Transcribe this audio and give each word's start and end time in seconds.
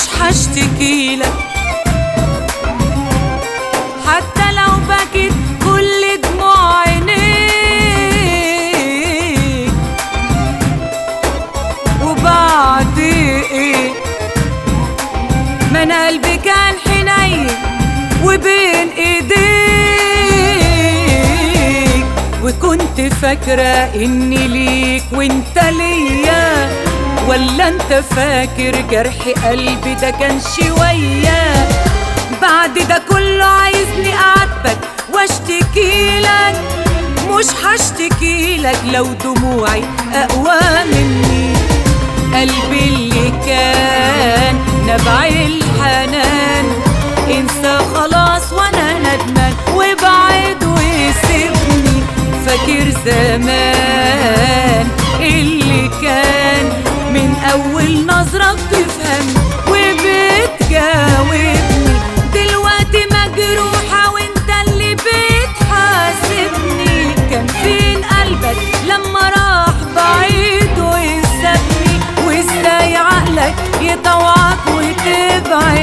واشتكي 0.00 1.16
لك 1.16 1.32
حتى 4.06 4.52
لو 4.52 4.72
بكت 4.88 5.32
كل 5.64 6.20
دموع 6.22 6.80
عينيك 6.80 7.16
وبعد 12.04 12.98
إيه؟ 12.98 13.90
ما 15.72 15.82
أنا 15.82 16.06
قلبي 16.06 16.36
كان 16.36 16.74
حنين 16.86 17.46
وبين 18.24 18.88
إيديك. 18.96 19.36
وكنت 22.42 23.00
فاكرة 23.22 23.94
إني 24.04 24.48
ليك 24.48 25.02
وإنت 25.12 25.58
ليا. 25.58 26.55
ولا 27.28 27.68
انت 27.68 27.92
فاكر 28.16 28.80
جرح 28.90 29.14
قلبي 29.48 29.94
ده 29.94 30.10
كان 30.10 30.40
شوية؟ 30.56 31.68
بعد 32.42 32.74
ده 32.88 33.02
كله 33.10 33.44
عايزني 33.44 34.14
أعاتبك 34.14 34.78
وأشتكي 35.14 36.20
لك. 36.20 36.56
مش 37.30 37.46
هشتكي 37.64 38.56
لك 38.56 38.78
لو 38.92 39.04
دموعي 39.24 39.82
أقوى 40.14 40.60
مني. 40.92 41.52
قلبي 42.34 42.84
اللي 42.88 43.32
كان 43.46 44.54
نبع 44.86 45.26
الحنان. 45.26 46.64
انسى 47.30 47.78
خلاص 47.94 48.52
وأنا 48.52 48.98
ندمان 48.98 49.52
وبعد 49.74 50.64
وسيبني 50.64 52.02
فاكر 52.46 52.90
زمان 53.06 54.86
اللي 55.20 55.65
أول 57.56 58.06
نظرة 58.06 58.52
بتفهم 58.52 59.26
وبتجاوبني. 59.68 61.56
دلوقتي 62.34 63.02
مجروحة 63.12 64.02
وانت 64.12 64.48
اللي 64.68 64.92
بتحاسبني. 64.94 66.96
كان 67.30 67.46
فين 67.46 68.04
قلبك 68.04 68.56
لما 68.88 69.30
راح 69.30 69.74
بعيد 69.96 70.78
وسابني 70.78 71.94
وازاي 72.26 72.96
عقلك 72.96 73.54
يطوعك 73.80 74.58
وتبعد؟ 74.68 75.75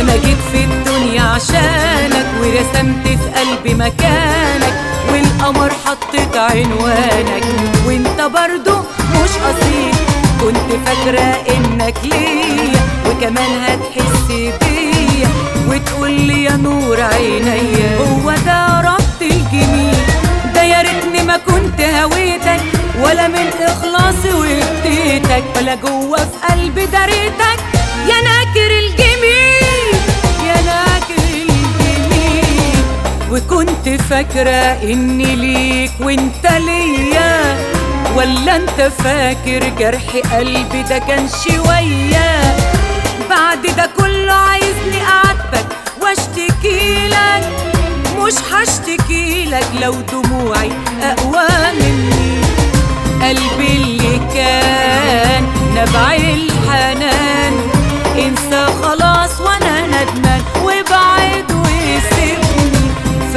أنا 0.00 0.16
جيت 0.16 0.38
في 0.52 0.64
الدنيا 0.64 1.22
عشانك 1.22 2.26
ورسمت 2.40 3.06
في 3.08 3.40
قلبي 3.40 3.74
مكانك 3.74 4.74
والقمر 5.12 5.72
حطيت 5.86 6.36
عنوانك 6.36 7.44
وإنت 7.86 8.20
برضو 8.20 8.78
مش 9.14 9.30
اصيل 9.50 9.94
كنت 10.40 10.78
فاكرة 10.86 11.36
إنك 11.56 11.94
ليا 12.04 12.80
وكمان 13.10 13.50
هتحس 13.64 14.26
بيا 14.28 15.28
وتقول 15.68 16.10
لي 16.10 16.44
يا 16.44 16.56
نور 16.56 17.00
عينيا 17.00 17.96
هو 17.98 18.30
ده 18.46 18.80
ربط 18.80 19.22
الجميل. 19.22 19.96
ده 20.54 20.62
يا 20.62 20.82
ريتني 20.82 21.22
ما 21.22 21.36
كنت 21.36 21.80
هويتك 21.80 22.60
ولا 23.02 23.28
من 23.28 23.46
إخلاصي 23.60 24.32
واديتك 24.32 25.44
ولا 25.56 25.74
جوه 25.74 26.16
في 26.18 26.52
قلبي 26.52 26.86
داريتك 26.86 27.58
وكنت 33.86 34.00
فاكرة 34.02 34.82
إني 34.92 35.36
ليك 35.36 35.90
وإنت 36.00 36.46
ليا. 36.46 37.56
ولا 38.16 38.56
أنت 38.56 38.80
فاكر 38.98 39.68
جرح 39.78 40.16
قلبي 40.34 40.82
ده 40.82 40.98
كان 40.98 41.28
شوية؟ 41.44 42.40
بعد 43.30 43.62
ده 43.76 43.90
كله 43.98 44.32
عايزني 44.32 45.02
أعاتبك 45.02 45.66
وأشتكي 46.02 47.08
لك. 47.08 47.48
مش 48.18 48.34
هشتكي 48.52 49.44
لك 49.44 49.66
لو 49.82 49.92
دموعي 49.92 50.70
أقوى 51.02 51.48
مني. 51.80 52.40
قلبي 53.22 53.72
اللي 53.76 54.20
كان 54.34 54.63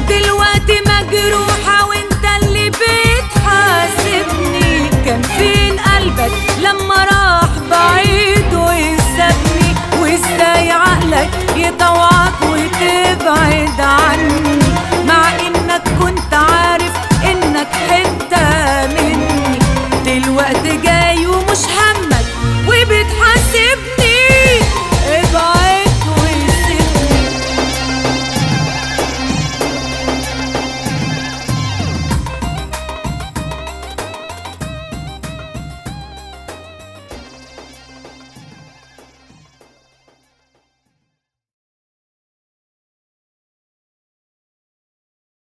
دلوقتي 0.09 0.77
مجروحة 0.81 1.77
وانت 1.87 2.23
اللي 2.43 2.67
بتحاسبني. 2.69 3.89
كان 5.05 5.21
فين 5.21 5.75
قلبك 5.79 6.31
لما 6.61 6.95
راح 7.05 7.49
بعيد 7.71 8.53
وسابني 8.53 9.69
وازاي 10.01 10.71
عقلك 10.71 11.29
يطوعك 11.55 12.41
وتبعد؟ 12.41 13.50